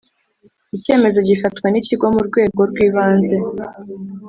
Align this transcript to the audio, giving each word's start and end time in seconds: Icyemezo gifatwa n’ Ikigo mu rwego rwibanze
Icyemezo 0.75 1.19
gifatwa 1.29 1.67
n’ 1.69 1.75
Ikigo 1.81 2.05
mu 2.15 2.21
rwego 2.27 2.59
rwibanze 2.69 3.35